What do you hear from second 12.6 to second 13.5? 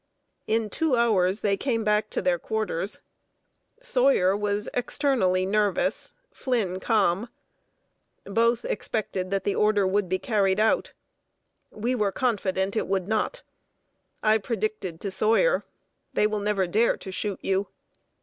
that it would not.